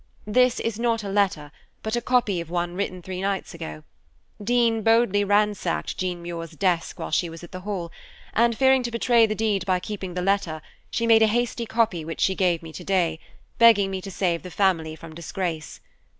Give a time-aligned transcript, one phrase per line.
[0.25, 1.51] "This is not a letter,
[1.83, 3.83] but a copy of one written three nights ago.
[4.43, 7.91] Dean boldly ransacked Jean Muir's desk while she was at the Hall,
[8.33, 12.03] and, fearing to betray the deed by keeping the letter, she made a hasty copy
[12.03, 13.19] which she gave me today,
[13.59, 15.79] begging me to save the family from disgrace.